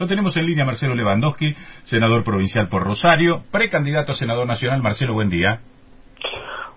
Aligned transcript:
Lo 0.00 0.06
tenemos 0.06 0.34
en 0.38 0.46
línea 0.46 0.64
Marcelo 0.64 0.94
Lewandowski, 0.94 1.54
senador 1.84 2.24
provincial 2.24 2.70
por 2.70 2.82
Rosario, 2.82 3.42
precandidato 3.52 4.12
a 4.12 4.14
senador 4.14 4.46
nacional. 4.46 4.80
Marcelo, 4.80 5.12
buen 5.12 5.28
día. 5.28 5.60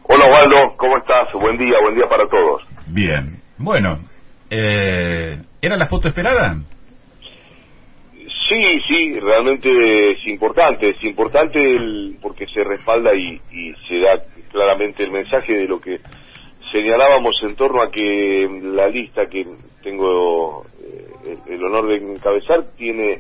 Hola 0.04 0.26
Waldo, 0.26 0.76
¿cómo 0.76 0.98
estás? 0.98 1.32
Buen 1.32 1.58
día, 1.58 1.80
buen 1.82 1.96
día 1.96 2.06
para 2.10 2.28
todos. 2.28 2.64
Bien. 2.88 3.38
Bueno, 3.58 3.98
eh, 4.50 5.42
¿era 5.62 5.78
la 5.78 5.88
foto 5.88 6.10
esperada? 6.10 6.58
Sí, 8.50 8.82
sí, 8.90 9.18
realmente 9.22 9.70
es 10.12 10.28
importante, 10.28 10.90
es 10.90 11.02
importante 11.06 11.62
el, 11.62 12.18
porque 12.22 12.46
se 12.48 12.62
respalda 12.62 13.16
y, 13.16 13.40
y 13.54 13.74
se 13.88 14.02
da 14.02 14.22
claramente 14.52 15.02
el 15.02 15.12
mensaje 15.12 15.60
de 15.60 15.68
lo 15.70 15.80
que 15.80 16.02
señalábamos 16.74 17.36
en 17.44 17.56
torno 17.56 17.84
a 17.84 17.90
que 17.90 18.50
la 18.64 18.90
lista 18.90 19.28
que 19.28 19.48
tengo 19.82 20.66
eh, 21.26 21.38
el, 21.48 21.64
honor 21.64 21.88
de 21.88 21.96
encabezar 21.98 22.66
tiene 22.78 23.20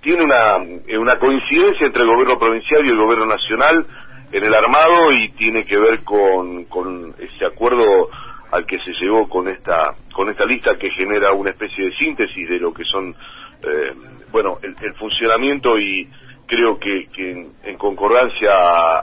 tiene 0.00 0.22
una, 0.22 0.58
una 1.00 1.18
coincidencia 1.18 1.86
entre 1.86 2.02
el 2.02 2.08
gobierno 2.08 2.38
provincial 2.38 2.84
y 2.84 2.88
el 2.88 2.96
gobierno 2.96 3.26
nacional 3.26 3.84
en 4.30 4.44
el 4.44 4.54
armado 4.54 5.12
y 5.12 5.30
tiene 5.30 5.64
que 5.64 5.76
ver 5.78 6.04
con, 6.04 6.64
con 6.64 7.14
ese 7.18 7.46
acuerdo 7.46 8.08
al 8.50 8.66
que 8.66 8.78
se 8.78 8.92
llegó 9.00 9.28
con 9.28 9.48
esta 9.48 9.94
con 10.12 10.28
esta 10.30 10.44
lista 10.44 10.76
que 10.78 10.90
genera 10.90 11.32
una 11.32 11.50
especie 11.50 11.86
de 11.86 11.96
síntesis 11.96 12.48
de 12.48 12.58
lo 12.58 12.72
que 12.72 12.84
son 12.84 13.14
eh, 13.62 13.92
bueno 14.30 14.58
el, 14.62 14.94
funcionamiento 14.94 15.78
y 15.78 16.08
creo 16.46 16.78
que, 16.78 17.08
que 17.14 17.46
en, 17.64 17.76
concordancia 17.76 18.50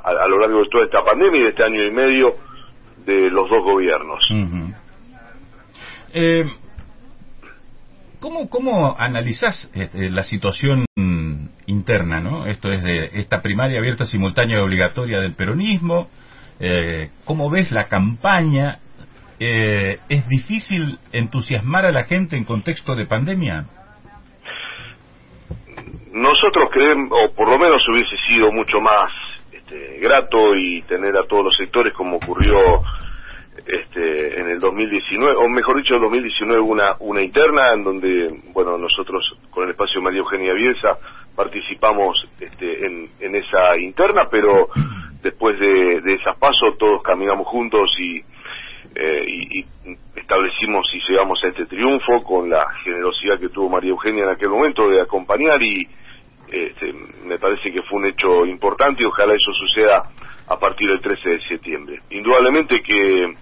a, 0.04 0.28
lo 0.28 0.40
largo 0.40 0.64
de 0.64 0.70
toda 0.70 0.86
esta 0.86 1.04
pandemia 1.04 1.40
y 1.40 1.44
de 1.44 1.50
este 1.50 1.64
año 1.64 1.84
y 1.84 1.92
medio 1.92 2.36
de 3.06 3.30
los 3.30 3.50
dos 3.50 3.64
gobiernos. 3.64 4.28
eh, 6.14 6.44
¿Cómo, 8.26 8.50
cómo 8.50 8.96
analizás 8.98 9.70
este, 9.76 10.10
la 10.10 10.24
situación 10.24 10.86
interna, 11.68 12.22
¿no? 12.22 12.48
Esto 12.48 12.72
es 12.72 12.82
de 12.82 13.12
esta 13.14 13.44
primaria 13.44 13.78
abierta, 13.78 14.04
simultánea 14.04 14.58
y 14.58 14.62
obligatoria 14.62 15.20
del 15.20 15.36
peronismo. 15.36 16.10
Eh, 16.60 17.12
¿Cómo 17.24 17.52
ves 17.52 17.72
la 17.72 17.84
campaña? 17.84 18.80
Eh, 19.40 20.00
¿Es 20.10 20.28
difícil 20.28 20.98
entusiasmar 21.12 21.86
a 21.86 21.92
la 21.92 22.06
gente 22.06 22.36
en 22.36 22.46
contexto 22.46 22.96
de 22.96 23.06
pandemia? 23.06 23.66
Nosotros 26.12 26.70
creemos, 26.72 27.12
o 27.12 27.32
por 27.32 27.48
lo 27.48 27.60
menos 27.60 27.88
hubiese 27.88 28.18
sido 28.28 28.52
mucho 28.52 28.82
más 28.82 29.12
este, 29.52 30.00
grato 30.00 30.56
y 30.56 30.82
tener 30.88 31.16
a 31.16 31.28
todos 31.28 31.44
los 31.44 31.56
sectores 31.56 31.94
como 31.94 32.16
ocurrió 32.16 32.58
este, 33.66 34.40
en 34.40 34.50
el 34.50 34.60
2019, 34.60 35.36
o 35.38 35.48
mejor 35.48 35.78
dicho, 35.78 35.96
el 35.96 36.02
2019 36.02 36.62
una, 36.62 36.96
una 37.00 37.22
interna 37.22 37.74
en 37.74 37.84
donde, 37.84 38.28
bueno, 38.54 38.78
nosotros 38.78 39.38
con 39.50 39.64
el 39.64 39.72
espacio 39.72 40.02
María 40.02 40.20
Eugenia 40.20 40.54
Bielsa 40.54 40.98
participamos 41.36 42.28
este, 42.40 42.86
en, 42.86 43.10
en 43.20 43.36
esa 43.36 43.78
interna, 43.80 44.28
pero 44.30 44.70
después 45.22 45.60
de, 45.60 46.02
de 46.02 46.14
esas 46.14 46.38
pasos 46.38 46.78
todos 46.78 47.02
caminamos 47.02 47.48
juntos 47.48 47.90
y, 48.00 48.18
eh, 48.96 49.26
y, 49.28 49.66
establecimos 50.16 50.88
y 50.94 51.12
llegamos 51.12 51.40
a 51.44 51.48
este 51.50 51.66
triunfo 51.66 52.24
con 52.24 52.50
la 52.50 52.66
generosidad 52.84 53.40
que 53.40 53.50
tuvo 53.50 53.70
María 53.70 53.92
Eugenia 53.92 54.24
en 54.24 54.30
aquel 54.30 54.50
momento 54.50 54.88
de 54.90 55.02
acompañar 55.02 55.62
y 55.62 55.88
este, 56.52 56.94
me 57.26 57.38
parece 57.38 57.72
que 57.72 57.82
fue 57.84 58.00
un 58.00 58.06
hecho 58.06 58.46
importante 58.46 59.04
y 59.04 59.06
ojalá 59.06 59.34
eso 59.34 59.52
suceda 59.54 60.04
a 60.48 60.60
partir 60.60 60.90
del 60.90 61.02
13 61.02 61.30
de 61.30 61.42
septiembre. 61.48 62.00
Indudablemente 62.12 62.82
que 62.82 63.34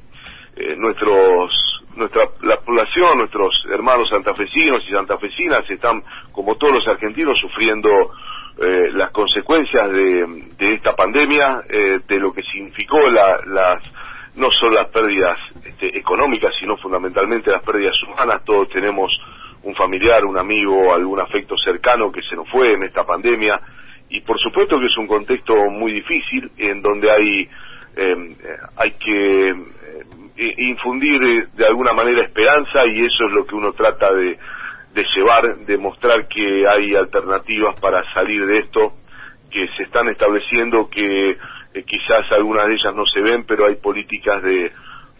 eh, 0.55 0.75
nuestros 0.77 1.51
nuestra 1.95 2.23
la 2.41 2.57
población, 2.57 3.19
nuestros 3.19 3.53
hermanos 3.69 4.09
santafesinos 4.09 4.83
y 4.87 4.93
santafesinas 4.93 5.69
están, 5.69 6.01
como 6.31 6.55
todos 6.55 6.75
los 6.75 6.87
argentinos, 6.87 7.39
sufriendo 7.39 7.89
eh, 8.57 8.91
las 8.93 9.11
consecuencias 9.11 9.91
de, 9.91 10.45
de 10.57 10.73
esta 10.73 10.95
pandemia, 10.95 11.63
eh, 11.69 11.99
de 12.07 12.19
lo 12.19 12.33
que 12.33 12.41
significó 12.43 12.99
la, 13.09 13.37
las 13.45 13.83
no 14.35 14.49
solo 14.51 14.81
las 14.81 14.89
pérdidas 14.89 15.37
este, 15.63 15.95
económicas, 15.97 16.51
sino 16.59 16.75
fundamentalmente 16.77 17.51
las 17.51 17.63
pérdidas 17.63 17.95
humanas. 18.03 18.43
Todos 18.43 18.69
tenemos 18.69 19.15
un 19.61 19.75
familiar, 19.75 20.25
un 20.25 20.37
amigo, 20.37 20.93
algún 20.93 21.19
afecto 21.19 21.55
cercano 21.57 22.11
que 22.11 22.21
se 22.23 22.35
nos 22.35 22.49
fue 22.49 22.73
en 22.73 22.83
esta 22.83 23.03
pandemia 23.03 23.59
y 24.09 24.21
por 24.21 24.39
supuesto 24.39 24.79
que 24.79 24.87
es 24.87 24.97
un 24.97 25.07
contexto 25.07 25.55
muy 25.69 25.91
difícil 25.91 26.51
en 26.57 26.81
donde 26.81 27.11
hay 27.11 27.49
eh, 27.95 28.35
hay 28.75 28.91
que 28.93 29.53
eh, 30.35 30.53
infundir 30.57 31.47
de 31.53 31.65
alguna 31.65 31.93
manera 31.93 32.23
esperanza 32.23 32.87
y 32.87 33.05
eso 33.05 33.25
es 33.27 33.33
lo 33.33 33.45
que 33.45 33.53
uno 33.53 33.71
trata 33.73 34.11
de, 34.13 34.35
de 34.93 35.05
llevar, 35.15 35.57
de 35.59 35.77
mostrar 35.77 36.27
que 36.27 36.65
hay 36.67 36.95
alternativas 36.95 37.79
para 37.79 38.03
salir 38.13 38.43
de 38.47 38.57
esto, 38.57 38.93
que 39.51 39.67
se 39.77 39.83
están 39.83 40.09
estableciendo, 40.09 40.89
que 40.89 41.29
eh, 41.29 41.83
quizás 41.85 42.31
algunas 42.31 42.67
de 42.67 42.73
ellas 42.73 42.95
no 42.95 43.05
se 43.05 43.21
ven, 43.21 43.45
pero 43.47 43.67
hay 43.67 43.75
políticas 43.75 44.41
de, 44.41 44.71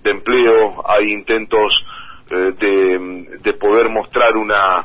de 0.02 0.12
empleo, 0.12 0.82
hay 0.84 1.12
intentos 1.12 1.86
eh, 2.32 2.54
de, 2.58 3.38
de 3.40 3.54
poder 3.54 3.90
mostrar 3.90 4.36
una 4.36 4.84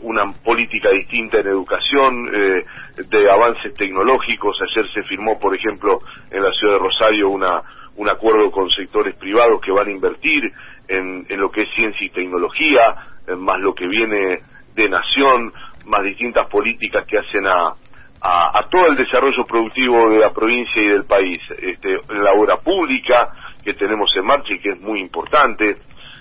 una 0.00 0.32
política 0.42 0.88
distinta 0.88 1.38
en 1.38 1.48
educación, 1.48 2.24
de 2.24 3.30
avances 3.30 3.74
tecnológicos. 3.74 4.56
Ayer 4.62 4.90
se 4.90 5.02
firmó, 5.02 5.38
por 5.38 5.54
ejemplo, 5.54 5.98
en 6.30 6.42
la 6.42 6.50
ciudad 6.52 6.76
de 6.76 6.78
Rosario 6.78 7.28
una 7.28 7.62
un 7.96 8.08
acuerdo 8.08 8.50
con 8.50 8.70
sectores 8.70 9.14
privados 9.16 9.60
que 9.60 9.72
van 9.72 9.88
a 9.88 9.92
invertir 9.92 10.42
en, 10.88 11.26
en 11.28 11.40
lo 11.40 11.50
que 11.50 11.62
es 11.62 11.68
ciencia 11.74 12.06
y 12.06 12.10
tecnología, 12.10 12.94
más 13.36 13.58
lo 13.60 13.74
que 13.74 13.86
viene 13.86 14.40
de 14.74 14.88
nación, 14.88 15.52
más 15.86 16.02
distintas 16.04 16.46
políticas 16.48 17.06
que 17.06 17.18
hacen 17.18 17.46
a, 17.46 17.74
a, 18.20 18.68
todo 18.70 18.86
el 18.88 18.96
desarrollo 18.96 19.44
productivo 19.44 20.10
de 20.10 20.18
la 20.18 20.32
provincia 20.32 20.82
y 20.82 20.88
del 20.88 21.04
país, 21.04 21.38
este, 21.58 21.98
la 22.08 22.32
obra 22.32 22.56
pública 22.58 23.30
que 23.64 23.74
tenemos 23.74 24.10
en 24.16 24.24
marcha 24.24 24.54
y 24.54 24.58
que 24.58 24.70
es 24.70 24.80
muy 24.80 25.00
importante. 25.00 25.76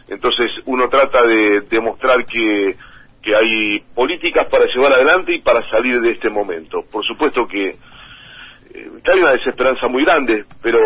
Entonces 0.08 0.52
uno 0.66 0.88
trata 0.88 1.26
de 1.26 1.62
demostrar 1.62 2.26
que, 2.26 2.76
que 3.22 3.36
hay 3.36 3.80
políticas 3.94 4.48
para 4.50 4.66
llevar 4.66 4.94
adelante 4.94 5.36
y 5.36 5.42
para 5.42 5.68
salir 5.70 6.00
de 6.00 6.12
este 6.12 6.30
momento. 6.30 6.84
Por 6.92 7.04
supuesto 7.04 7.48
que, 7.48 7.70
eh, 7.70 7.76
que 9.04 9.12
hay 9.12 9.20
una 9.20 9.32
desesperanza 9.32 9.88
muy 9.88 10.04
grande, 10.04 10.46
pero 10.62 10.80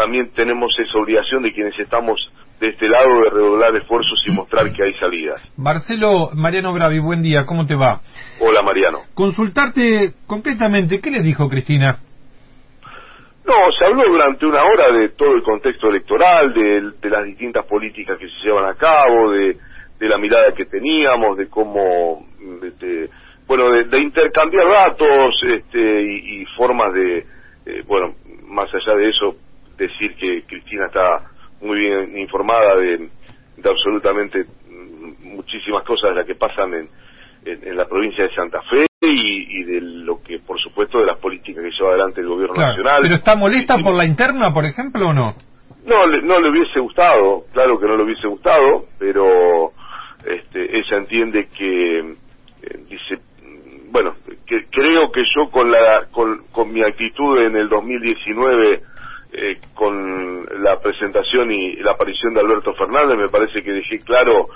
también 0.00 0.30
tenemos 0.32 0.72
esa 0.78 0.98
obligación 0.98 1.42
de 1.42 1.52
quienes 1.52 1.78
estamos 1.78 2.18
de 2.58 2.68
este 2.68 2.88
lado 2.88 3.20
de 3.24 3.30
redoblar 3.30 3.74
esfuerzos 3.76 4.18
y 4.26 4.32
mostrar 4.32 4.72
que 4.72 4.82
hay 4.82 4.94
salidas. 4.94 5.42
Marcelo, 5.58 6.30
Mariano 6.34 6.72
Bravi, 6.72 6.98
buen 7.00 7.22
día, 7.22 7.44
¿cómo 7.44 7.66
te 7.66 7.74
va? 7.74 8.00
Hola 8.40 8.62
Mariano. 8.62 9.00
Consultarte 9.14 10.14
concretamente, 10.26 11.00
¿qué 11.00 11.10
les 11.10 11.22
dijo 11.22 11.48
Cristina? 11.48 11.98
No, 13.46 13.54
se 13.78 13.84
habló 13.84 14.02
durante 14.10 14.46
una 14.46 14.62
hora 14.62 14.90
de 14.90 15.10
todo 15.10 15.34
el 15.34 15.42
contexto 15.42 15.88
electoral, 15.88 16.54
de, 16.54 17.10
las 17.10 17.24
distintas 17.24 17.66
políticas 17.66 18.18
que 18.18 18.28
se 18.28 18.46
llevan 18.46 18.70
a 18.70 18.74
cabo, 18.74 19.32
de, 19.32 19.56
la 20.00 20.16
mirada 20.16 20.54
que 20.54 20.64
teníamos, 20.64 21.36
de 21.36 21.48
cómo, 21.48 22.26
bueno, 23.46 23.70
de, 23.70 23.98
intercambiar 23.98 24.66
datos 24.66 25.34
este, 25.46 26.02
y, 26.02 26.44
formas 26.56 26.94
de, 26.94 27.18
eh, 27.66 27.82
bueno, 27.86 28.14
más 28.46 28.68
allá 28.74 28.96
de 28.96 29.10
eso, 29.10 29.36
decir 29.80 30.14
que 30.16 30.42
Cristina 30.46 30.86
está 30.86 31.30
muy 31.60 31.80
bien 31.80 32.18
informada 32.18 32.76
de, 32.76 33.08
absolutamente 33.64 34.44
muchísimas 35.24 35.84
cosas 35.84 36.10
de 36.10 36.16
las 36.16 36.26
que 36.26 36.34
pasan 36.34 36.74
en, 36.74 36.88
en, 37.44 37.76
la 37.76 37.86
provincia 37.86 38.24
de 38.24 38.34
Santa 38.34 38.60
Fe 38.62 38.84
y, 39.02 39.64
de 39.64 39.80
lo 39.80 40.22
que, 40.22 40.38
por 40.38 40.60
supuesto, 40.60 40.98
de 40.98 41.06
las 41.06 41.18
políticas 41.18 41.64
que 41.64 41.70
lleva 41.70 41.90
adelante 41.90 42.20
el 42.20 42.28
gobierno 42.28 42.54
nacional. 42.54 43.00
¿Pero 43.02 43.14
está 43.14 43.34
molesta 43.34 43.78
por 43.78 43.94
la 43.94 44.04
interna, 44.04 44.52
por 44.52 44.64
ejemplo, 44.64 45.08
o 45.08 45.12
no? 45.12 45.34
No, 45.86 46.06
no 46.06 46.40
le 46.40 46.50
hubiese 46.50 46.80
gustado, 46.80 47.44
claro 47.52 47.78
que 47.78 47.86
no 47.86 47.96
le 47.96 48.04
hubiese 48.04 48.28
gustado, 48.28 48.86
pero 48.98 49.72
este, 50.24 50.78
ella 50.78 50.98
entiende 50.98 51.48
que, 51.56 51.98
eh, 52.00 52.78
dice, 52.88 53.18
bueno, 53.90 54.14
que 54.46 54.66
creo 54.70 55.10
que 55.10 55.22
yo 55.34 55.50
con, 55.50 55.70
la, 55.70 56.06
con, 56.10 56.44
con 56.52 56.72
mi 56.72 56.82
actitud 56.82 57.38
en 57.38 57.56
el 57.56 57.68
2019 57.68 58.82
eh, 59.32 59.58
con 59.74 60.44
la 60.62 60.80
presentación 60.80 61.52
y 61.52 61.76
la 61.76 61.92
aparición 61.92 62.34
de 62.34 62.40
Alberto 62.40 62.74
Fernández 62.74 63.16
me 63.16 63.28
parece 63.28 63.62
que 63.62 63.72
dejé 63.72 64.00
claro 64.00 64.48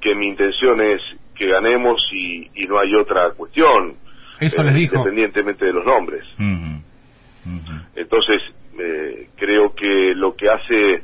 que 0.00 0.14
mi 0.14 0.26
intención 0.26 0.80
es 0.80 1.00
que 1.34 1.46
ganemos 1.46 2.02
y, 2.12 2.48
no 2.66 2.78
hay 2.78 2.94
otra 2.94 3.30
cuestión. 3.36 3.94
Eso 4.40 4.62
les 4.62 4.74
eh, 4.74 4.78
dijo. 4.78 4.96
Independientemente 4.96 5.64
de 5.64 5.72
los 5.72 5.84
nombres. 5.84 6.24
Entonces, 7.94 8.42
eh, 8.78 9.28
creo 9.36 9.74
que 9.74 10.14
lo 10.14 10.34
que 10.34 10.48
hace 10.50 11.02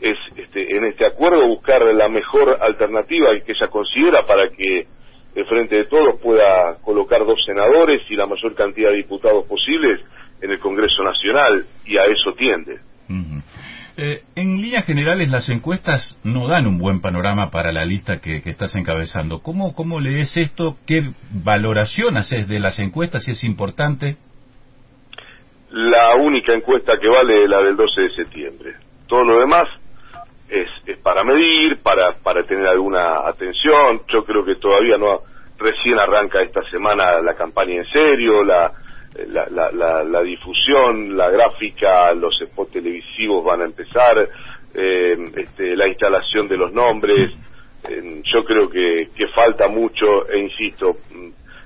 es 0.00 0.18
este, 0.36 0.76
en 0.76 0.84
este 0.84 1.06
acuerdo 1.06 1.46
buscar 1.46 1.82
la 1.82 2.08
mejor 2.08 2.58
alternativa 2.60 3.28
que 3.44 3.52
ella 3.52 3.68
considera 3.68 4.26
para 4.26 4.50
que 4.50 4.86
el 5.34 5.46
Frente 5.46 5.76
de 5.76 5.84
Todos 5.84 6.20
pueda 6.20 6.78
colocar 6.82 7.24
dos 7.24 7.38
senadores 7.44 8.02
y 8.10 8.16
la 8.16 8.26
mayor 8.26 8.54
cantidad 8.54 8.90
de 8.90 8.96
diputados 8.96 9.44
posibles 9.46 10.00
en 10.40 10.50
el 10.50 10.58
Congreso 10.58 11.02
Nacional 11.02 11.64
y 11.84 11.96
a 11.96 12.04
eso 12.04 12.32
tiende. 12.36 12.80
Eh, 13.98 14.22
en 14.34 14.60
líneas 14.60 14.84
generales, 14.84 15.30
las 15.30 15.48
encuestas 15.48 16.18
no 16.22 16.48
dan 16.48 16.66
un 16.66 16.78
buen 16.78 17.00
panorama 17.00 17.50
para 17.50 17.72
la 17.72 17.84
lista 17.84 18.20
que, 18.20 18.42
que, 18.42 18.50
estás 18.50 18.74
encabezando. 18.74 19.40
¿Cómo, 19.40 19.74
¿Cómo 19.74 20.00
lees 20.00 20.36
esto? 20.36 20.76
¿Qué 20.86 21.02
valoración 21.30 22.18
haces 22.18 22.46
de 22.46 22.60
las 22.60 22.78
encuestas? 22.78 23.24
Si 23.24 23.30
es 23.30 23.42
importante. 23.44 24.16
La 25.70 26.14
única 26.16 26.52
encuesta 26.52 26.98
que 26.98 27.08
vale 27.08 27.44
es 27.44 27.48
la 27.48 27.62
del 27.62 27.76
12 27.76 28.02
de 28.02 28.10
septiembre. 28.16 28.74
Todo 29.06 29.24
lo 29.24 29.40
demás 29.40 29.66
es, 30.50 30.68
es 30.84 30.98
para 30.98 31.24
medir, 31.24 31.78
para, 31.82 32.12
para 32.22 32.42
tener 32.42 32.66
alguna 32.66 33.26
atención. 33.26 34.02
Yo 34.08 34.24
creo 34.24 34.44
que 34.44 34.56
todavía 34.56 34.98
no 34.98 35.20
recién 35.58 35.98
arranca 35.98 36.42
esta 36.42 36.62
semana 36.70 37.22
la 37.22 37.34
campaña 37.34 37.76
en 37.76 37.86
serio, 37.86 38.44
la, 38.44 38.72
la, 39.28 39.46
la, 39.50 39.70
la, 39.72 40.04
la 40.04 40.22
difusión, 40.22 41.16
la 41.16 41.30
gráfica, 41.30 42.12
los 42.14 42.36
spots 42.38 42.72
televisivos 42.72 43.44
van 43.44 43.62
a 43.62 43.64
empezar, 43.64 44.28
eh, 44.74 45.16
este, 45.36 45.76
la 45.76 45.88
instalación 45.88 46.48
de 46.48 46.56
los 46.56 46.72
nombres. 46.72 47.32
Eh, 47.88 48.22
yo 48.24 48.44
creo 48.44 48.68
que, 48.68 49.08
que 49.14 49.28
falta 49.28 49.68
mucho 49.68 50.28
e 50.28 50.38
insisto, 50.40 50.96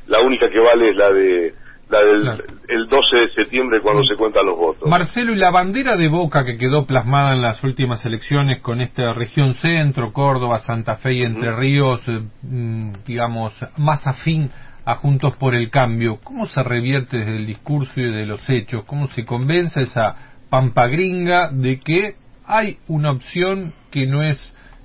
la 0.07 0.21
única 0.21 0.49
que 0.49 0.61
vale 0.61 0.91
es 0.91 0.97
la 0.97 1.11
de 1.11 1.55
la 1.89 2.05
del 2.05 2.23
Claro. 2.23 2.45
el 2.69 2.87
12 2.87 3.17
de 3.17 3.33
septiembre 3.35 3.81
cuando 3.81 4.05
se 4.05 4.15
cuentan 4.15 4.47
los 4.47 4.57
votos. 4.57 4.89
Marcelo, 4.89 5.33
y 5.33 5.37
la 5.37 5.51
bandera 5.51 5.97
de 5.97 6.09
Boca 6.09 6.45
que 6.45 6.57
quedó 6.57 6.87
plasmada 6.87 7.33
en 7.33 7.43
las 7.43 7.63
últimas 7.65 8.05
elecciones 8.07 8.63
con 8.63 8.81
esta 8.81 9.13
región 9.13 9.55
centro, 9.55 10.13
Córdoba, 10.13 10.61
Santa 10.61 10.97
Fe 10.99 11.15
y 11.15 11.23
Entre 11.23 11.51
Ríos, 11.55 12.01
eh, 12.07 12.21
mm, 12.43 12.93
digamos, 13.05 13.59
más 13.77 14.07
afín 14.07 14.51
a 14.85 14.97
Juntos 14.97 15.37
por 15.37 15.55
el 15.55 15.71
Cambio, 15.71 16.19
¿cómo 16.23 16.47
se 16.47 16.63
revierte 16.63 17.19
desde 17.19 17.37
el 17.37 17.47
discurso 17.47 18.01
y 18.01 18.11
de 18.11 18.27
los 18.27 18.49
hechos? 18.49 18.85
¿Cómo 18.85 19.09
se 19.09 19.25
convence 19.25 19.81
esa 19.81 20.17
pampa 20.49 20.87
gringa 20.89 21.51
de 21.53 21.81
que 21.81 22.15
hay 22.47 22.79
una 22.89 23.13
opción 23.13 23.73
que 23.91 24.07
no 24.07 24.23
es 24.23 24.39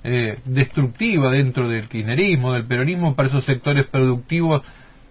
eh, 0.04 0.38
destructiva 0.44 1.32
dentro 1.32 1.68
del 1.68 1.88
kirchnerismo, 1.88 2.52
del 2.52 2.66
peronismo, 2.66 3.16
para 3.16 3.28
esos 3.28 3.44
sectores 3.44 3.86
productivos 3.86 4.62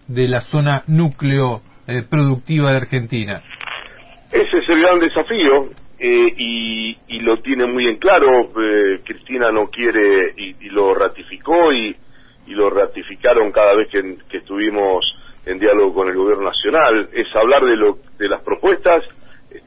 de 0.08 0.28
la 0.28 0.42
zona 0.42 0.84
núcleo 0.88 1.62
eh, 1.88 2.04
productiva 2.10 2.72
de 2.72 2.78
Argentina? 2.78 3.42
Ese 4.32 4.58
es 4.60 4.70
el 4.70 4.82
gran 4.82 5.00
desafío 5.00 5.70
eh, 6.00 6.34
y, 6.38 6.98
y 7.08 7.20
lo 7.20 7.38
tiene 7.42 7.66
muy 7.66 7.88
en 7.88 7.98
claro. 7.98 8.28
eh, 8.62 9.02
Cristina 9.04 9.52
no 9.52 9.68
quiere 9.68 10.34
y, 10.38 10.56
y 10.66 10.70
lo 10.70 10.94
ratificó 10.94 11.74
y, 11.74 11.96
y 12.48 12.54
lo 12.54 12.70
ratificaron 12.70 13.52
cada 13.52 13.76
vez 13.76 13.90
que, 13.90 14.18
que 14.30 14.38
estuvimos 14.38 15.06
en 15.46 15.60
diálogo 15.60 15.94
con 15.94 16.10
el 16.10 16.16
gobierno 16.16 16.46
nacional. 16.46 17.10
Es 17.14 17.28
hablar 17.36 17.64
de, 17.64 17.76
lo, 17.76 17.98
de 18.18 18.30
las 18.30 18.42
propuestas, 18.42 19.04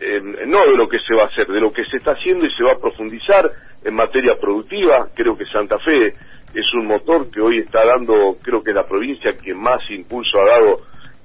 eh, 0.01 0.21
no 0.47 0.65
de 0.67 0.77
lo 0.77 0.89
que 0.89 0.99
se 0.99 1.15
va 1.15 1.25
a 1.25 1.27
hacer, 1.27 1.47
de 1.47 1.61
lo 1.61 1.73
que 1.73 1.85
se 1.85 1.99
está 1.99 2.13
haciendo 2.13 2.47
y 2.47 2.53
se 2.53 2.65
va 2.65 2.73
a 2.73 2.81
profundizar 2.81 3.51
en 3.85 3.95
materia 3.95 4.37
productiva. 4.41 5.09
Creo 5.15 5.37
que 5.37 5.47
Santa 5.47 5.79
Fe 5.79 6.15
es 6.55 6.75
un 6.75 6.87
motor 6.87 7.31
que 7.31 7.41
hoy 7.41 7.59
está 7.59 7.85
dando, 7.85 8.37
creo 8.43 8.63
que 8.63 8.71
es 8.71 8.77
la 8.77 8.87
provincia 8.87 9.33
que 9.37 9.55
más 9.55 9.81
impulso 9.91 10.39
ha 10.41 10.47
dado 10.47 10.77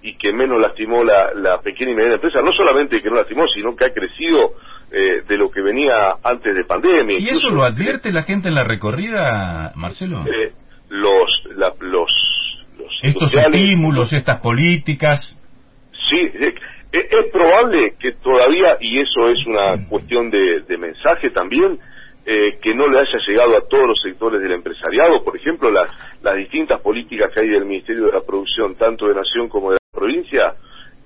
y 0.02 0.16
que 0.18 0.34
menos 0.34 0.60
lastimó 0.60 1.04
la, 1.04 1.34
la 1.34 1.62
pequeña 1.62 1.92
y 1.92 1.96
mediana 1.96 2.16
empresa, 2.16 2.42
no 2.42 2.52
solamente 2.52 3.02
que 3.02 3.10
no 3.10 3.16
lastimó, 3.16 3.48
sino 3.48 3.74
que 3.76 3.86
ha 3.86 3.94
crecido 3.94 4.56
eh, 4.92 5.24
de 5.28 5.38
lo 5.38 5.50
que 5.50 5.62
venía 5.62 6.18
antes 6.24 6.56
de 6.56 6.66
pandemia. 6.66 7.18
¿Y 7.20 7.30
eso 7.30 7.50
lo 7.50 7.64
advierte 7.64 8.12
la 8.12 8.24
gente 8.24 8.50
en 8.50 8.56
la 8.56 8.66
recorrida, 8.66 9.72
Marcelo? 9.76 10.26
eh, 10.28 10.52
los, 10.94 11.44
la- 11.58 11.74
los, 11.80 12.12
los 12.78 12.92
Estos 13.02 13.34
estímulos, 13.34 14.14
estas 14.14 14.40
políticas. 14.42 15.20
Sí, 16.10 16.20
es, 16.36 16.54
es 16.92 17.32
probable 17.32 17.96
que 18.00 18.12
todavía, 18.14 18.78
y 18.80 19.00
eso 19.02 19.28
es 19.30 19.44
una 19.48 19.88
cuestión 19.90 20.30
de, 20.30 20.62
de 20.62 20.78
mensaje 20.78 21.32
también, 21.32 21.80
eh, 22.26 22.60
que 22.62 22.74
no 22.76 22.88
le 22.88 23.00
haya 23.00 23.18
llegado 23.28 23.58
a 23.58 23.68
todos 23.68 23.88
los 23.88 24.00
sectores 24.04 24.40
del 24.42 24.52
empresariado. 24.52 25.24
Por 25.24 25.36
ejemplo, 25.36 25.72
las, 25.72 25.92
las 26.22 26.36
distintas 26.36 26.80
políticas 26.82 27.32
que 27.34 27.40
hay 27.42 27.50
del 27.50 27.66
Ministerio 27.66 28.06
de 28.06 28.12
la 28.14 28.22
Producción, 28.22 28.76
tanto 28.76 29.08
de 29.08 29.16
Nación 29.16 29.50
como 29.50 29.72
de 29.72 29.78
la 29.82 30.00
provincia, 30.00 30.54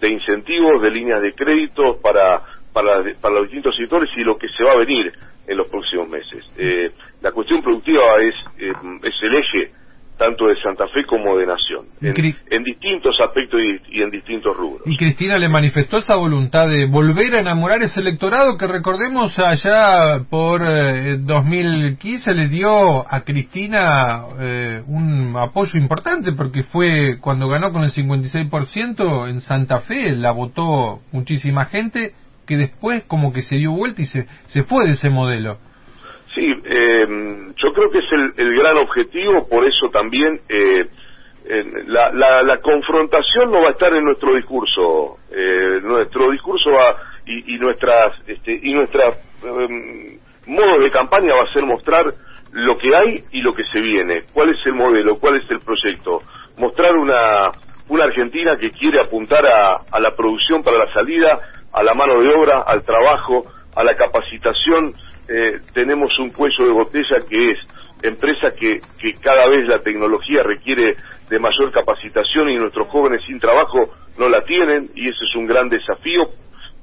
de 0.01 0.10
incentivos, 0.10 0.81
de 0.81 0.92
líneas 0.92 1.22
de 1.22 1.34
crédito 1.34 1.98
para, 2.04 2.42
para, 2.74 3.01
para 3.22 3.36
los 3.36 3.44
distintos 3.44 3.75
sectores 3.78 4.10
y 4.18 4.24
lo 4.24 4.38
que 4.38 4.48
se 4.50 4.63
va 4.63 4.74
a 4.74 4.78
venir 4.78 5.13
en 5.48 5.57
los 5.57 5.69
próximos 5.69 6.10
meses. 6.10 6.44
Eh, 6.57 6.92
la 7.22 7.31
cuestión 7.31 7.62
productiva 7.63 8.04
es, 8.22 8.36
eh, 8.60 8.74
es 9.04 9.16
el 9.24 9.34
eje 9.34 9.72
tanto 10.17 10.47
de 10.47 10.55
Santa 10.61 10.87
Fe 10.87 11.05
como 11.05 11.37
de 11.37 11.45
Nación, 11.45 11.85
en, 12.01 12.63
distintos 12.63 13.15
aspectos 13.19 13.61
y, 13.61 13.99
y 13.99 14.01
en 14.01 14.09
distintos 14.09 14.55
rubros. 14.57 14.81
Y 14.85 14.97
Cristina 14.97 15.37
le 15.37 15.47
manifestó 15.47 15.97
esa 15.97 16.15
voluntad 16.15 16.67
de 16.67 16.87
volver 16.87 17.35
a 17.35 17.41
enamorar 17.41 17.81
ese 17.83 18.01
electorado 18.01 18.57
que 18.57 18.67
recordemos 18.67 19.37
allá 19.39 20.25
por 20.29 20.61
eh, 20.63 21.17
2015 21.19 22.33
le 22.33 22.47
dio 22.47 23.11
a 23.11 23.21
Cristina 23.21 24.25
eh, 24.39 24.83
un 24.87 25.35
apoyo 25.37 25.79
importante 25.79 26.31
porque 26.33 26.63
fue 26.63 27.19
cuando 27.21 27.47
ganó 27.47 27.71
con 27.71 27.83
el 27.83 27.91
56% 27.91 29.29
en 29.29 29.41
Santa 29.41 29.79
Fe, 29.79 30.15
la 30.15 30.31
votó 30.31 31.01
muchísima 31.11 31.65
gente 31.65 32.13
que 32.45 32.57
después 32.57 33.03
como 33.03 33.33
que 33.33 33.41
se 33.41 33.57
dio 33.57 33.71
vuelta 33.73 34.01
y 34.01 34.05
se, 34.05 34.25
se 34.45 34.63
fue 34.63 34.85
de 34.85 34.93
ese 34.93 35.09
modelo. 35.09 35.59
Sí, 36.38 36.54
eh, 36.66 37.07
yo 37.56 37.74
creo 37.74 37.89
que 37.89 37.98
es 37.98 38.12
el, 38.12 38.31
el 38.38 38.56
gran 38.56 38.78
objetivo, 38.78 39.48
por 39.50 39.68
eso 39.68 39.89
también 39.92 40.39
eh, 40.48 40.86
la, 41.88 42.12
la, 42.12 42.44
la 42.44 42.62
confrontación 42.62 43.50
no 43.50 43.63
va 43.63 43.69
a 43.69 43.72
estar 43.72 43.92
en 43.95 44.04
nuestro 44.04 44.36
discurso, 44.36 45.18
eh, 45.31 45.80
nuestro 45.81 46.30
discurso 46.30 46.69
va, 46.72 46.95
y, 47.25 47.56
y 47.56 47.57
nuestras 47.57 48.19
este, 48.28 48.60
y 48.62 48.72
nuestra 48.72 49.07
eh, 49.07 50.19
modo 50.45 50.80
de 50.80 50.92
campaña 50.92 51.34
va 51.34 51.50
a 51.50 51.54
ser 51.54 51.66
mostrar 51.66 52.06
lo 52.51 52.78
que 52.78 52.95
hay 52.95 53.24
y 53.31 53.42
lo 53.42 53.56
que 53.56 53.63
se 53.74 53.81
viene, 53.81 54.25
cuál 54.31 54.51
es 54.51 54.63
el 54.68 54.75
modelo, 54.75 55.18
cuál 55.18 55.38
es 55.38 55.50
el 55.50 55.60
proyecto, 55.62 56.22
mostrar 56.60 56.95
una 56.95 57.50
una 57.89 58.04
Argentina 58.04 58.57
que 58.60 58.69
quiere 58.69 59.00
apuntar 59.00 59.44
a, 59.44 59.78
a 59.92 60.00
la 60.00 60.16
producción 60.16 60.62
para 60.62 60.78
la 60.78 60.94
salida, 60.94 61.39
a 61.74 61.81
la 61.81 61.95
mano 61.95 62.22
de 62.22 62.30
obra, 62.30 62.62
al 62.62 62.84
trabajo, 62.84 63.44
a 63.75 63.84
la 63.84 63.95
capacitación. 63.95 64.94
Eh, 65.29 65.59
tenemos 65.74 66.18
un 66.19 66.31
cuello 66.31 66.65
de 66.65 66.71
botella 66.71 67.18
que 67.29 67.51
es 67.51 67.59
empresa 68.01 68.51
que, 68.51 68.79
que 69.00 69.13
cada 69.19 69.47
vez 69.47 69.68
la 69.68 69.79
tecnología 69.79 70.44
requiere 70.44 70.95
de 71.29 71.39
mayor 71.39 71.71
capacitación 71.71 72.50
y 72.50 72.56
nuestros 72.56 72.88
jóvenes 72.88 73.21
sin 73.25 73.39
trabajo 73.39 73.94
no 74.18 74.29
la 74.29 74.41
tienen 74.44 74.89
y 74.95 75.09
ese 75.09 75.25
es 75.29 75.35
un 75.35 75.45
gran 75.45 75.69
desafío 75.69 76.29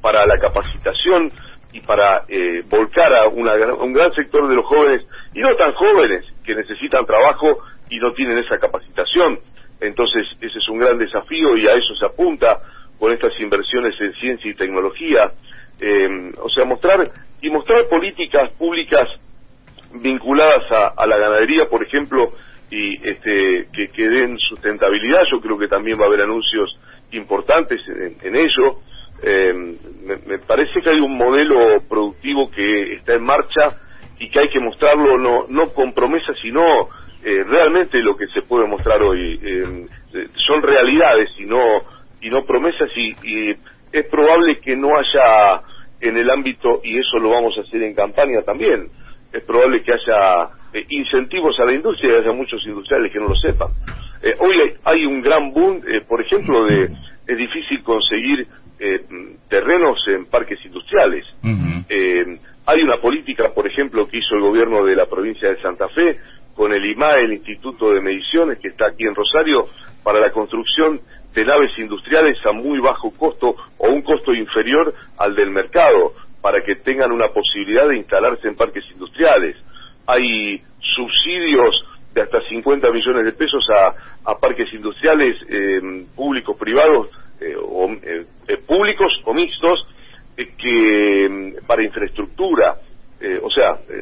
para 0.00 0.26
la 0.26 0.38
capacitación 0.38 1.32
y 1.72 1.80
para 1.80 2.24
eh, 2.28 2.62
volcar 2.68 3.12
a, 3.14 3.28
una 3.28 3.52
a 3.52 3.74
un 3.74 3.92
gran 3.92 4.12
sector 4.12 4.48
de 4.48 4.54
los 4.54 4.66
jóvenes 4.66 5.02
y 5.34 5.40
no 5.40 5.54
tan 5.56 5.72
jóvenes 5.72 6.24
que 6.44 6.54
necesitan 6.54 7.04
trabajo 7.06 7.58
y 7.90 7.98
no 7.98 8.12
tienen 8.12 8.38
esa 8.38 8.58
capacitación. 8.58 9.38
Entonces 9.80 10.26
ese 10.40 10.58
es 10.58 10.68
un 10.68 10.78
gran 10.78 10.98
desafío 10.98 11.56
y 11.56 11.66
a 11.66 11.72
eso 11.72 11.94
se 11.98 12.06
apunta 12.06 12.60
con 12.98 13.12
estas 13.12 13.32
inversiones 13.40 13.94
en 14.00 14.12
ciencia 14.14 14.50
y 14.50 14.54
tecnología. 14.54 15.32
Eh, 15.80 16.32
o 16.40 16.48
sea, 16.48 16.64
mostrar 16.64 17.10
y 17.40 17.50
mostrar 17.50 17.86
políticas 17.88 18.50
públicas 18.52 19.08
vinculadas 19.92 20.70
a, 20.70 20.94
a 20.96 21.06
la 21.06 21.16
ganadería, 21.16 21.68
por 21.68 21.84
ejemplo, 21.84 22.30
y 22.70 23.08
este, 23.08 23.68
que, 23.72 24.08
den 24.08 24.38
sustentabilidad. 24.38 25.22
Yo 25.30 25.40
creo 25.40 25.58
que 25.58 25.68
también 25.68 25.98
va 25.98 26.04
a 26.04 26.08
haber 26.08 26.22
anuncios 26.22 26.76
importantes 27.12 27.80
en, 27.88 28.16
en 28.22 28.36
ello. 28.36 28.80
Eh, 29.22 29.52
me, 30.26 30.38
parece 30.38 30.80
que 30.82 30.90
hay 30.90 31.00
un 31.00 31.16
modelo 31.16 31.80
productivo 31.88 32.50
que 32.50 32.94
está 32.94 33.14
en 33.14 33.24
marcha 33.24 33.78
y 34.18 34.28
que 34.28 34.40
hay 34.40 34.48
que 34.48 34.60
mostrarlo 34.60 35.18
no, 35.18 35.44
no 35.48 35.72
con 35.72 35.92
promesas, 35.92 36.36
sino 36.42 36.62
eh, 37.24 37.42
realmente 37.46 38.02
lo 38.02 38.16
que 38.16 38.26
se 38.26 38.42
puede 38.42 38.66
mostrar 38.66 39.02
hoy. 39.02 39.38
Eh, 39.42 39.86
son 40.36 40.62
realidades 40.62 41.30
y 41.38 41.44
no, 41.44 41.60
y 42.20 42.28
no 42.28 42.44
promesas 42.44 42.90
y, 42.96 43.10
y 43.22 43.54
es 43.94 44.06
probable 44.08 44.58
que 44.58 44.76
no 44.76 44.88
haya 44.98 45.62
en 46.00 46.16
el 46.16 46.28
ámbito, 46.28 46.80
y 46.82 46.98
eso 46.98 47.18
lo 47.18 47.30
vamos 47.30 47.56
a 47.56 47.60
hacer 47.60 47.82
en 47.82 47.94
campaña 47.94 48.42
también, 48.42 48.88
es 49.32 49.42
probable 49.44 49.82
que 49.82 49.92
haya 49.92 50.48
eh, 50.72 50.84
incentivos 50.88 51.58
a 51.60 51.64
la 51.64 51.74
industria 51.74 52.12
y 52.12 52.16
haya 52.22 52.32
muchos 52.32 52.60
industriales 52.66 53.12
que 53.12 53.20
no 53.20 53.28
lo 53.28 53.36
sepan. 53.36 53.68
Eh, 54.20 54.34
hoy 54.40 54.60
hay, 54.60 54.74
hay 54.84 55.06
un 55.06 55.22
gran 55.22 55.52
boom, 55.52 55.80
eh, 55.86 56.00
por 56.08 56.20
ejemplo, 56.20 56.64
de 56.66 56.90
es 57.26 57.36
difícil 57.36 57.82
conseguir 57.82 58.46
eh, 58.78 59.00
terrenos 59.48 59.98
en 60.08 60.26
parques 60.26 60.58
industriales. 60.64 61.24
Eh, 61.88 62.38
hay 62.66 62.82
una 62.82 62.98
política, 62.98 63.52
por 63.54 63.66
ejemplo, 63.66 64.08
que 64.08 64.18
hizo 64.18 64.34
el 64.34 64.42
gobierno 64.42 64.84
de 64.84 64.96
la 64.96 65.06
provincia 65.06 65.48
de 65.48 65.60
Santa 65.62 65.88
Fe 65.88 66.18
con 66.54 66.72
el 66.72 66.84
IMAE, 66.84 67.24
el 67.24 67.32
Instituto 67.34 67.92
de 67.92 68.00
Mediciones, 68.00 68.58
que 68.58 68.68
está 68.68 68.88
aquí 68.88 69.04
en 69.06 69.14
Rosario, 69.14 69.68
para 70.02 70.20
la 70.20 70.32
construcción 70.32 71.00
de 71.34 71.44
naves 71.44 71.72
industriales 71.78 72.38
a 72.46 72.52
muy 72.52 72.78
bajo 72.78 73.10
costo 73.10 73.56
o 73.86 73.92
un 73.92 74.02
costo 74.02 74.32
inferior 74.34 74.94
al 75.18 75.34
del 75.34 75.50
mercado, 75.50 76.14
para 76.40 76.60
que 76.62 76.76
tengan 76.76 77.10
una 77.10 77.28
posibilidad 77.28 77.88
de 77.88 77.96
instalarse 77.96 78.48
en 78.48 78.56
parques 78.56 78.84
industriales. 78.92 79.56
Hay 80.06 80.62
subsidios 80.78 81.74
de 82.12 82.22
hasta 82.22 82.40
50 82.48 82.90
millones 82.90 83.24
de 83.24 83.32
pesos 83.32 83.64
a, 83.70 84.30
a 84.30 84.38
parques 84.38 84.72
industriales 84.72 85.36
eh, 85.48 86.04
públicos, 86.14 86.56
privados, 86.56 87.08
eh, 87.40 87.56
o, 87.56 87.90
eh, 87.90 88.24
eh, 88.46 88.56
públicos 88.58 89.12
o 89.24 89.34
mixtos, 89.34 89.86
eh, 90.36 90.52
que 90.56 91.28
mm, 91.28 91.66
para 91.66 91.82
infraestructura. 91.82 92.76
O 93.40 93.48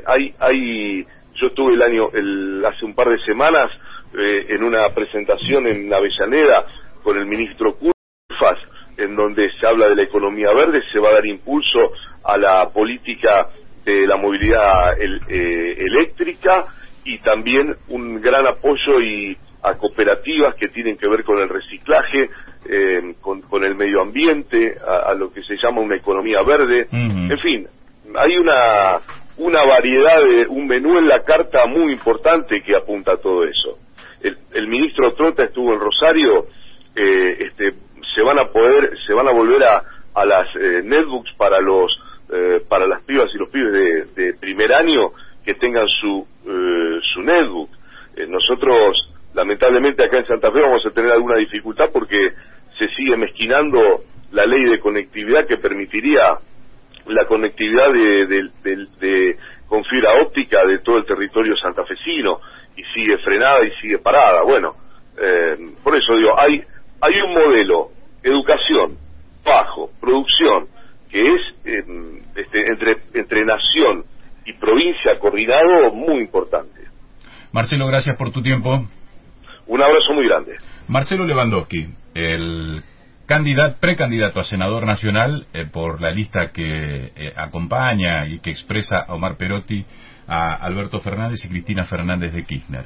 hay, 0.06 0.34
hay, 0.40 1.06
yo 1.34 1.46
estuve 1.46 1.74
el 1.74 1.82
año, 1.82 2.08
el, 2.12 2.64
hace 2.66 2.84
un 2.84 2.92
par 2.92 3.08
de 3.08 3.24
semanas 3.24 3.70
en 4.14 4.64
una 4.64 4.88
presentación 4.92 5.68
en 5.68 5.94
Avellaneda 5.94 6.66
con 7.04 7.16
el 7.16 7.26
ministro 7.26 7.72
Curfas, 7.74 7.91
en 9.02 9.16
donde 9.16 9.50
se 9.58 9.66
habla 9.66 9.88
de 9.88 9.96
la 9.96 10.02
economía 10.02 10.48
verde, 10.54 10.82
se 10.92 10.98
va 10.98 11.10
a 11.10 11.14
dar 11.14 11.26
impulso 11.26 11.92
a 12.24 12.36
la 12.36 12.68
política 12.72 13.48
de 13.84 14.06
la 14.06 14.16
movilidad 14.16 14.98
eh, 15.00 15.76
eléctrica 15.78 16.66
y 17.04 17.18
también 17.18 17.74
un 17.88 18.20
gran 18.20 18.46
apoyo 18.46 19.00
y 19.00 19.36
a 19.62 19.74
cooperativas 19.74 20.54
que 20.56 20.68
tienen 20.68 20.96
que 20.96 21.08
ver 21.08 21.24
con 21.24 21.38
el 21.38 21.48
reciclaje, 21.48 22.30
eh, 22.68 23.14
con, 23.20 23.64
el 23.64 23.74
medio 23.74 24.02
ambiente, 24.02 24.76
a, 24.84 25.14
lo 25.14 25.32
que 25.32 25.42
se 25.42 25.56
llama 25.56 25.80
una 25.80 25.96
economía 25.96 26.42
verde. 26.42 26.88
En 26.90 27.38
fin, 27.38 27.68
hay 28.16 28.36
una, 28.36 29.00
una 29.38 29.64
variedad 29.64 30.20
de, 30.28 30.46
un 30.48 30.66
menú 30.66 30.98
en 30.98 31.08
la 31.08 31.22
carta 31.22 31.66
muy 31.66 31.92
importante 31.92 32.62
que 32.62 32.76
apunta 32.76 33.12
a 33.12 33.16
todo 33.16 33.44
eso. 33.44 33.78
El, 34.20 34.68
ministro 34.68 35.14
Trota 35.14 35.44
estuvo 35.44 35.72
en 35.72 35.80
Rosario, 35.80 36.46
eh, 36.94 37.36
este, 37.40 37.72
se 38.14 38.22
van 38.22 38.38
a 38.38 38.46
poder, 38.46 38.96
se 39.06 39.14
van 39.14 39.28
a 39.28 39.32
volver 39.32 39.62
a, 39.64 39.82
a 40.14 40.24
las 40.24 40.48
eh, 40.56 40.82
netbooks 40.82 41.32
para 41.36 41.60
los, 41.60 41.92
eh, 42.32 42.60
para 42.68 42.86
las 42.86 43.02
pibas 43.04 43.30
y 43.34 43.38
los 43.38 43.48
pibes 43.50 43.72
de, 43.72 44.04
de 44.22 44.34
primer 44.34 44.72
año 44.72 45.12
que 45.44 45.54
tengan 45.54 45.88
su, 45.88 46.26
su 47.12 47.22
netbook. 47.22 47.70
nosotros 48.28 48.96
lamentablemente 49.34 50.04
acá 50.04 50.18
en 50.18 50.26
Santa 50.26 50.52
Fe 50.52 50.60
vamos 50.60 50.84
a 50.86 50.90
tener 50.90 51.12
alguna 51.12 51.36
dificultad 51.36 51.86
porque 51.92 52.32
se 52.78 52.88
sigue 52.90 53.16
mezquinando 53.16 53.80
la 54.32 54.46
ley 54.46 54.64
de 54.64 54.80
conectividad 54.80 55.46
que 55.46 55.58
permitiría 55.58 56.38
la 57.06 57.26
conectividad 57.26 57.92
de, 57.92 59.36
con 59.66 59.84
fibra 59.84 60.22
óptica 60.22 60.64
de 60.64 60.78
todo 60.78 60.98
el 60.98 61.04
territorio 61.04 61.56
santafesino 61.56 62.40
y 62.76 62.82
sigue 62.94 63.18
frenada 63.18 63.64
y 63.64 63.70
sigue 63.80 63.98
parada. 63.98 64.42
Bueno, 64.42 64.76
eh, 65.20 65.56
por 65.82 65.96
eso 65.96 66.14
digo, 66.16 66.38
hay, 66.38 66.62
hay 67.00 67.20
un 67.20 67.34
modelo, 67.34 67.88
educación, 68.22 68.96
bajo, 69.44 69.90
producción, 70.00 70.66
que 71.10 71.20
es 71.20 71.40
em, 71.64 72.20
este, 72.34 72.66
entre, 72.70 72.96
entre 73.14 73.44
nación 73.44 74.04
y 74.44 74.52
provincia 74.54 75.18
coordinado 75.18 75.92
muy 75.92 76.20
importante. 76.20 76.82
Marcelo, 77.52 77.86
gracias 77.86 78.16
por 78.16 78.32
tu 78.32 78.42
tiempo. 78.42 78.86
Un 79.66 79.82
abrazo 79.82 80.14
muy 80.14 80.26
grande. 80.26 80.56
Marcelo 80.88 81.24
Lewandowski, 81.24 81.86
el 82.14 82.82
candidato, 83.26 83.76
precandidato 83.80 84.40
a 84.40 84.44
senador 84.44 84.86
nacional 84.86 85.46
eh, 85.52 85.66
por 85.70 86.00
la 86.00 86.10
lista 86.10 86.50
que 86.52 87.12
eh, 87.14 87.32
acompaña 87.36 88.26
y 88.26 88.40
que 88.40 88.50
expresa 88.50 89.00
a 89.06 89.14
Omar 89.14 89.36
Perotti, 89.36 89.84
a 90.26 90.54
Alberto 90.54 91.00
Fernández 91.00 91.44
y 91.44 91.48
Cristina 91.48 91.84
Fernández 91.84 92.32
de 92.32 92.44
Kirchner. 92.44 92.84